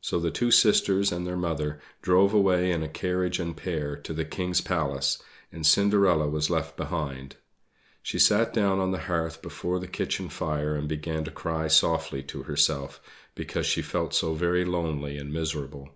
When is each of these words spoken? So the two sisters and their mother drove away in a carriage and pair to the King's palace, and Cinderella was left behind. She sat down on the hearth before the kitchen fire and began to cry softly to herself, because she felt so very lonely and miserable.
So 0.00 0.18
the 0.18 0.30
two 0.30 0.50
sisters 0.50 1.12
and 1.12 1.26
their 1.26 1.36
mother 1.36 1.78
drove 2.00 2.32
away 2.32 2.70
in 2.72 2.82
a 2.82 2.88
carriage 2.88 3.38
and 3.38 3.54
pair 3.54 3.96
to 3.96 4.14
the 4.14 4.24
King's 4.24 4.62
palace, 4.62 5.22
and 5.52 5.66
Cinderella 5.66 6.26
was 6.26 6.48
left 6.48 6.74
behind. 6.74 7.36
She 8.02 8.18
sat 8.18 8.54
down 8.54 8.78
on 8.78 8.92
the 8.92 9.00
hearth 9.12 9.42
before 9.42 9.78
the 9.78 9.86
kitchen 9.88 10.30
fire 10.30 10.74
and 10.74 10.88
began 10.88 11.22
to 11.24 11.30
cry 11.30 11.68
softly 11.68 12.22
to 12.32 12.44
herself, 12.44 12.98
because 13.34 13.66
she 13.66 13.82
felt 13.82 14.14
so 14.14 14.32
very 14.32 14.64
lonely 14.64 15.18
and 15.18 15.30
miserable. 15.30 15.90